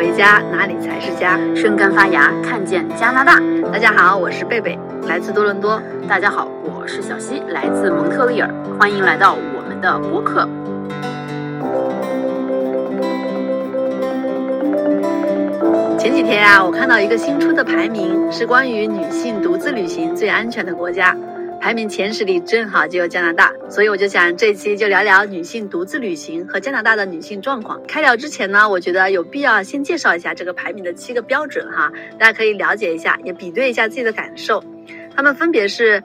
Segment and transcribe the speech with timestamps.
[0.00, 1.38] 为家，哪里才是家？
[1.54, 3.38] 生根发芽，看见加拿大。
[3.70, 5.78] 大家好，我是贝贝，来自多伦多。
[6.08, 8.48] 大家好，我是小溪，来自蒙特利尔。
[8.78, 10.48] 欢迎来到我们的播客。
[15.98, 21.14] 前几天啊，我看到一个新出的排名，是关于女性独自旅行最安全的国家。
[21.60, 27.78] 排名前十里正好就有加拿大，所以我就想这期就聊聊女性独自旅行和加拿大的女性状况。
[27.86, 34.64] 开聊之前呢，我觉得有必要先介绍一下这个排名的七个标准哈，大家可以了解一下，也比对一下自己的感受。
[35.14, 36.02] 他们分别是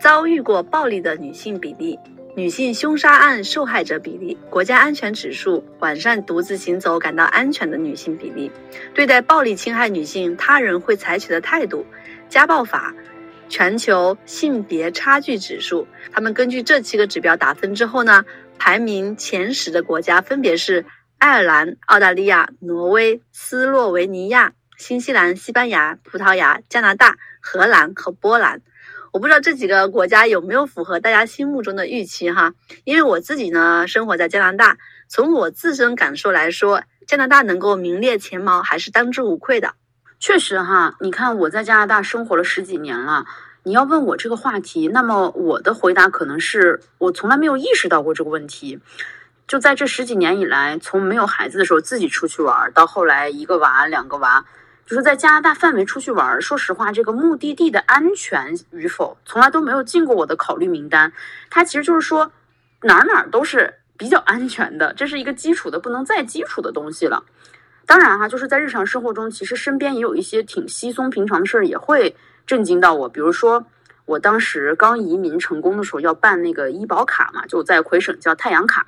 [0.00, 1.98] 遭遇过暴力的女性比例、
[2.34, 8.50] 女性凶杀案受害者比例、国家安全指数、晚上独自行走感到安全的女性比例、
[8.94, 11.84] 对待暴力侵害女性他人会采取的态度、
[12.30, 12.94] 家暴法。
[13.48, 18.24] 全球性别差距指数，他们根据这七个指标打分之后呢，
[18.58, 20.84] 排名前十的国家分别是
[21.18, 28.62] 爱尔兰、澳大利亚、挪威、斯洛维尼亚、新西兰、西班牙、葡萄牙、加拿大、荷兰和波兰。
[29.12, 32.54] 我不知道这几个国家有没有符合大家心目中的预期哈？
[32.82, 34.76] 因为我自己呢生活在加拿大，
[35.08, 39.74] 从我自身感受来说，加拿大能够名列前茅还是当之无愧的。
[40.18, 43.26] 确实哈，你看我在加拿大生活了十几年了，
[43.62, 48.80] 你要问我这个话题，那么我的回答可能是我从来没有意识到过这个问题。
[49.46, 54.46] 就在这十几年以来，从没有孩子的时候自己出去玩，到后来一个娃、两个娃，
[54.86, 56.40] 就是在加拿大范围出去玩。
[56.40, 61.12] 说实话，这个目的地的安全与否，从来都没有进过我的考虑名单。
[61.50, 62.32] 它其实就是说，
[62.80, 67.22] 哪儿哪儿都是比较安全的，这是一个基础的不能再基础的东西了。
[67.86, 73.08] 当然哈，就是在日常生活中，其实身边也有一些挺稀松平常的事儿，也会震惊到我。
[73.08, 73.66] 比如说，
[74.06, 78.86] 我当时刚移民成功的时候，要办那个医保卡嘛，就在魁省叫太阳卡。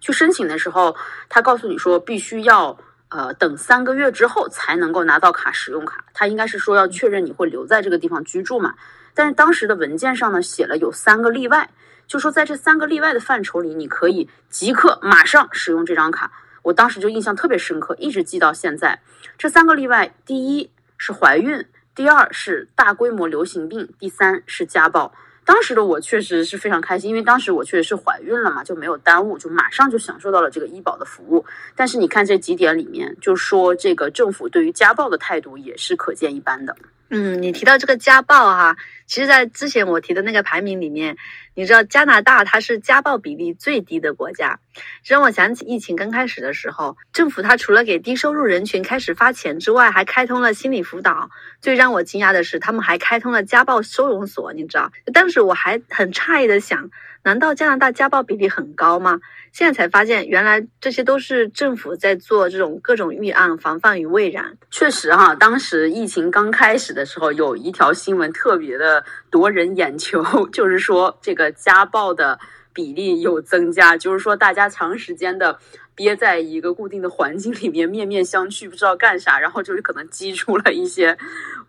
[0.00, 0.96] 去申请的时候，
[1.28, 2.78] 他告诉你说，必须要
[3.10, 6.02] 呃等三个月之后才能够拿到卡使用卡。
[6.14, 8.74] 他应该是说要确认你会留在这个地方居住嘛。
[9.12, 11.68] 但是当时的文件上呢，写了有三个例外，
[12.06, 16.32] 就说在这三个例外的范畴里，你可以即刻马上使用这张卡。
[16.62, 19.00] 我当时就印象特别深刻，一直记到现在。
[19.38, 25.12] 这三个例外：第一是怀孕，第二是大规模流行病，第三是家暴。
[25.42, 31.44] 当时的我确实是非常开心，因为当时我确实是怀孕了嘛，就没有耽误，就马上就享受到了这个医保的服务。
[31.74, 36.76] 但是你看这几点里面，就说这个政府对于家暴的态度也是可见一斑的。
[37.12, 41.16] 嗯，你提到这个家暴哈，其实，在之前我提的那个排名里面，
[41.54, 44.60] 你知道加拿大它是家暴比例最低的国家，
[45.04, 51.30] 让我想起疫情刚开始的时候，政府它除了给低收入人群开始发钱之外，还开通了心理辅导。
[51.60, 54.92] 最让我惊讶的是，他们还开通了家暴收容所，你知道？
[55.12, 56.90] 当时我还很诧异的想。
[57.22, 59.20] 难道加拿大家暴比例很高吗？
[59.52, 64.56] 现在才发现，原来这些都是政府在做这种各种预案，防范于未然。
[64.70, 72.38] 确实哈，当时疫情刚开始的时候，有一条新闻特别的夺人眼球， 就是说这个家暴的
[72.72, 75.58] 比例有增加，就是说大家长时间的
[75.94, 81.18] 憋在一个固定的环境里面，面面相觑，不知道干啥，然后就是可能激出了一些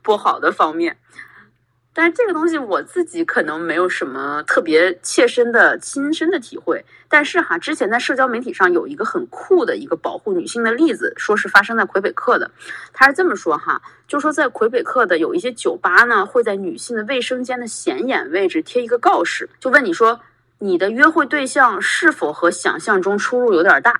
[0.01, 0.95] 不好的方面。
[1.94, 6.84] 但是这个东西我自己可能没有什么特别切身的亲身的体会。
[7.09, 12.50] 但是哈，之前在社交媒体上有一个很酷的一个保护女性的例子，说是发生在魁北克的。
[12.94, 20.22] 他是这么说哈，就说在魁北克的有一些酒吧呢，会在女性的卫生间的显眼位置贴一个告示，就问你说
[20.59, 24.00] 你的约会对象是否和想象中出入有点大？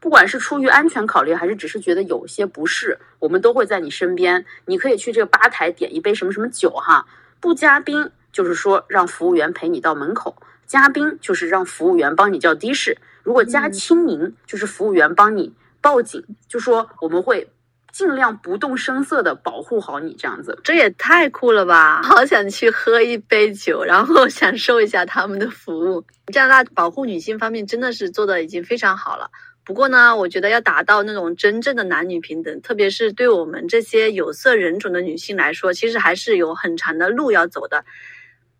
[0.00, 4.46] 不管是出于安全考虑，还是只是觉得有些不适，我们都会在你身边。
[4.64, 7.04] 你可以去这个吧台点一杯什么什么酒哈。
[7.46, 10.34] 不加冰，就是说让服务员陪你到门口；
[10.66, 12.98] 加冰就是让服务员帮你叫的士。
[13.22, 17.48] 如果加清明，就是服务员帮你报警，就说我们会
[17.92, 20.16] 尽量不动声色的保护好你。
[20.18, 22.02] 这样子，这也太酷了吧！
[22.10, 26.04] 好想去喝一杯酒，然后享受一下他们的服务。
[26.32, 29.30] 加拿大保护女性方面真的是做的已经非常好了。
[29.66, 37.84] 不过呢，我觉得要达到那种真正的男女平等，特别是对我们这些有色人种的女性来说，其实还是有很长的路要走的。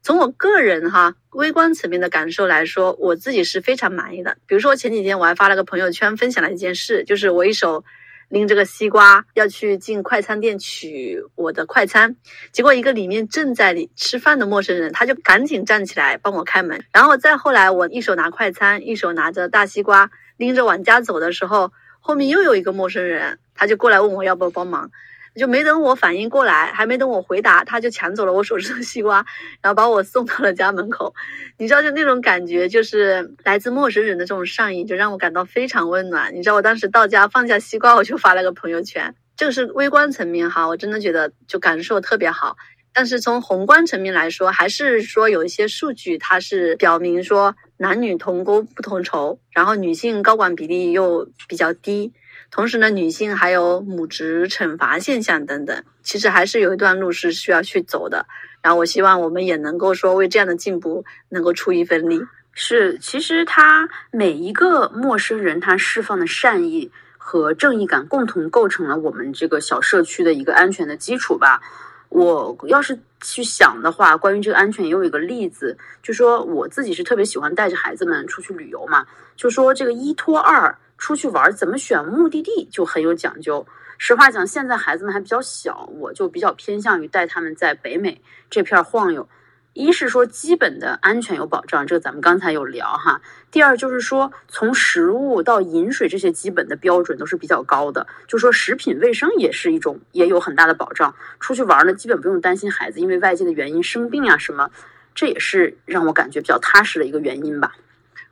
[0.02, 4.36] 从我个人哈微观层面的感受来说，我自己是非常满意的。
[4.46, 7.84] 比如说前几天我还发了个朋友圈，分享了一件事，就是我一手
[8.28, 12.16] 拎着个西瓜要去进快餐店取我的快餐，
[12.52, 20.10] 结果一个里面正在里吃饭的陌生人，他就赶紧站起来帮我开门，然后再后来我一手拿快餐，一手拿着大西瓜。
[20.38, 24.90] 拎着往家走的时候，后面又有一个陌生人，他就过来问我要不要帮忙。
[25.36, 29.24] 就没等我反应过来，还没等我回答，他就抢走了我手中的西瓜，
[29.60, 31.14] 然后把我送到了家门口。
[31.58, 36.34] 你知道，就那种感觉，就是来自陌生人的这种善意，就让我感到非常温暖。
[36.34, 39.14] 你知道，我当时到家放下西瓜，我就发了个朋友圈。
[39.36, 42.56] 这个是微观层面哈，我真的觉得就感受特别好。
[42.94, 52.14] 但是从宏观层面来说，还是说有一些数据，它是表明说男女同工不同酬，然后女性高管比例又比较低。
[52.50, 58.26] 同时呢，女性还有母职惩罚现象等等，其实还是有一段路是需要去走的。
[58.62, 62.22] 然后我希望我们也能够说为这样的进步能够出一份力。
[62.52, 71.60] 是，其实他每一个陌生人他释放的善意和正义感，共同构成了我们这个小社区的一个安全的基础吧。
[72.08, 79.06] 我要是去想的话，关于这个安全，也有一个例子，就说我自己是特别喜欢带着孩子们出去旅游嘛，
[79.36, 80.74] 就说这个一拖二。
[80.98, 83.66] 出去玩怎么选目的地就很有讲究。
[83.98, 88.20] 实话讲，现在孩子们还比较小，我就比较偏向于带他们在北美
[88.50, 89.26] 这片晃悠。
[89.72, 93.20] 一是说基本的安全有保障，这个咱们刚才有聊哈。
[93.50, 101.14] 第二就是说从食物到饮水这些基本的标准都是比较高的，就说食品卫生也是一种也有很大的保障。
[101.40, 104.70] 出去玩呢，基本不用担心孩子因为外界的原因生病啊什么，
[105.14, 107.72] 这也是让我感觉比较踏实的一个原因吧。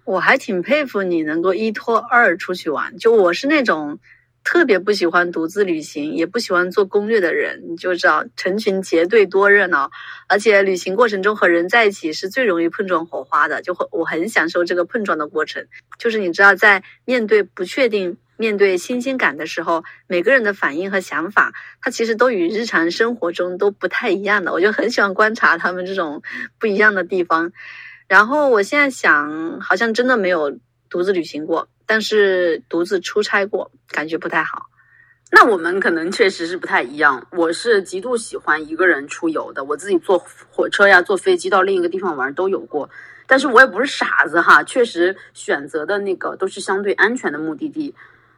[0.04, 2.96] 我还挺佩服你能够一拖二出去玩。
[2.98, 3.98] 就我是那种
[4.44, 9.90] 特别不喜欢独自旅行，也不喜欢做攻略的人，你就知道成群结队多热闹。
[10.28, 15.66] 而且旅行过程中和人在一起是最容易碰撞火花的，就会我很享受这个碰撞的过程。
[15.98, 24.52] 就是你知道，在面对不确定、面对新鲜感的时候，每个人的反应和想法，它其实都与日常生活中都不太一样的。
[24.52, 26.22] 我就很喜欢观察他们这种
[26.58, 27.52] 不一样的地方。
[28.06, 30.58] 然后我现在想，好像真的没有
[30.90, 34.66] 独自旅行过，但是独自出差过，感觉不太好。
[35.30, 37.26] 那我们可能确实是不太一样。
[37.32, 40.18] 我是极度喜欢一个人出游的，我自己坐
[40.50, 42.88] 火车呀、坐飞机到另一个地方玩都有过。
[43.26, 47.94] 但是我也不是傻子哈，确实选择的那个都是相对安全的目的地。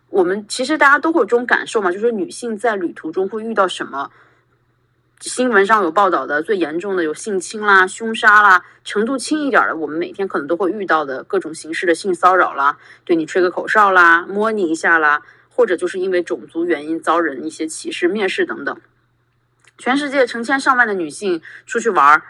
[0.08, 4.10] 我们其实大家都会有这种感受嘛，就是女性在旅途中会遇到什么。
[5.20, 18.78] 新闻上有报道的最严重的有性侵啦、凶杀啦，程度轻一点的，我们每天可能都会遇到的各种形式的性骚扰啦，对你吹个口哨啦、摸你一下啦，或者就是因为种族原因遭人一些歧视、蔑视等等。
[19.78, 22.22] 全世界成千上万的女性出去玩，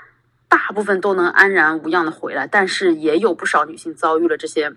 [0.49, 4.73] 大部分都能安然无恙的回来，但是也有不少女性遭遇了这些。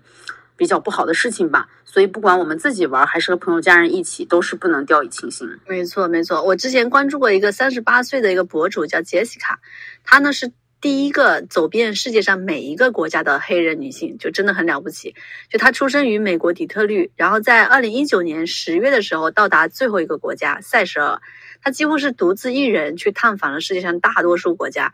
[0.60, 5.48] 比较不好的事情吧，所以不管我们自己玩还是和朋友家人一起，都是不能掉以轻心。
[5.66, 6.42] 没错，没错。
[6.42, 9.58] 我之前关注过一个三十八岁的一个博主，叫杰西卡，
[10.04, 15.14] 她呢是第一个走遍世界上每一个国家的黑人女性，就真的很了不起。
[15.48, 21.20] 就她出生于美国底特律，然后在二零一九年十月的时候到达最后一个国家塞舌尔，
[21.62, 24.92] 她几乎是独自一人去探访了世界上大多数国家。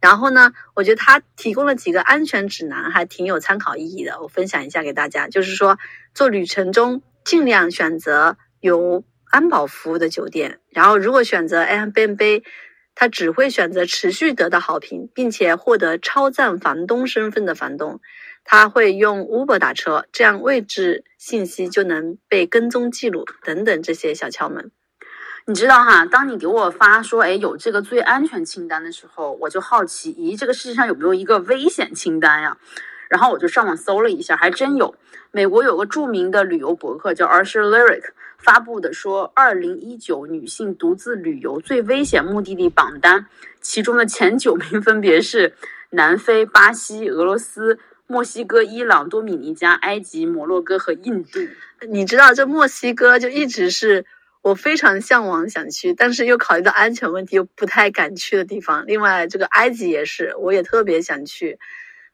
[0.00, 4.20] 然后呢，我觉得他提供了几个安全指南，还挺有参考意义的。
[4.22, 5.78] 我分享一下给大家，就是说
[6.14, 10.60] 做旅程中尽量选择有安保服务的酒店。
[10.70, 12.44] 然后如果选择 Airbnb，
[12.94, 18.00] 他只会选择持续得到好评，并且获得超赞房东身份的房东。
[18.44, 24.70] 他会用 Uber 打车，这样位置信息就能被跟踪记录等等这些小窍门。
[25.48, 32.58] 你知道哈，当你给我发说，哎，有这个最安全清单的时候，我就好奇，咦，这个世界上有没有一个危险清单呀？
[33.08, 34.94] 然后我就上网搜了一下，还真有。
[35.30, 38.02] 美国有个著名的旅游博客叫 Archer Lyric
[38.36, 43.24] 发布的说，二零一九女性独自旅游最危险目的地榜单，
[43.62, 45.54] 其中的前九名分别是
[45.88, 51.40] 南非、巴西、俄罗斯、墨西哥、伊朗、多米尼加、埃及、摩洛哥和印度。
[51.88, 54.04] 你知道这墨西哥就一直是。
[54.42, 58.84] 我非常向往想去，但是又考虑到安全问题，又不太敢去的地方。
[58.86, 61.58] 另外，这个埃及也是，我也特别想去。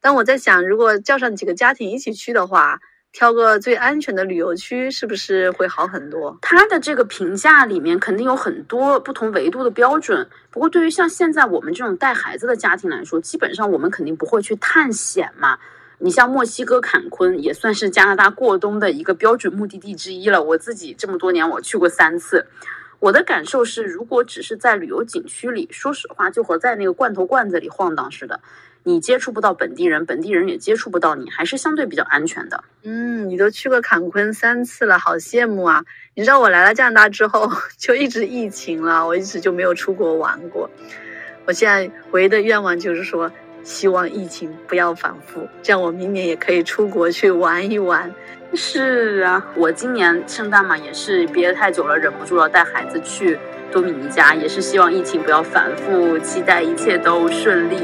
[0.01, 2.81] 但我在想，如果叫上几个家庭一起去的话，
[3.13, 6.37] 挑个最安全的旅游区，是不是会好很多？
[6.43, 10.29] 他的这个评价里面肯定有很多不同维度的标准。
[10.51, 15.59] 不过，对于像现在我们这种带孩子的家庭来说，基本上我们肯定不会去探险嘛。
[16.05, 20.43] 你像墨西哥坎昆也算是加拿大过冬的一个标准目的地之一了。
[20.43, 22.47] 我自己这么多年我去过三次，
[22.99, 28.39] 我的感受是，如果只是在旅游景区里，说实话就和在那个罐头罐子里晃荡似的，
[28.83, 32.63] 你接触不到本地人，本地人也接触不到你，还是相对比较安全的。
[32.83, 35.87] 嗯，你都去过坎昆三次了，好羡慕啊！
[36.15, 40.69] 你知道我来了加拿大之后 就一直疫情了，我一直就没有出国玩过。
[41.47, 43.33] 我现在唯一的愿望就是说。
[43.65, 48.09] 希望疫情不要反复，这样我明年也可以出国去玩一玩。
[48.55, 53.37] 是啊，我今年圣诞嘛也是憋太久了，忍不住要带孩子去
[53.73, 57.77] 多米尼加，也是希望疫情不要反复，期待一切都顺利。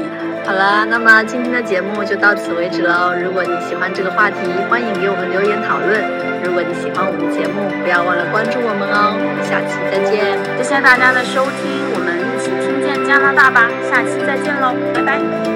[0.45, 3.13] 好了，那么今天的节目就到此为止喽。
[3.21, 4.37] 如果你喜欢这个话题，
[4.69, 6.01] 欢迎给我们留言讨论。
[6.43, 9.11] 如果你喜欢我们的节目，不要忘了关注我们哦。
[9.11, 15.50] 我们下期再见，谢谢大家的收听，我们一起听见加拿大吧，下期再见喽，拜拜。